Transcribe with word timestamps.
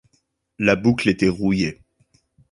La 0.57 0.75
boucle 0.75 1.09
était 1.09 1.27
rouillée. 1.29 1.83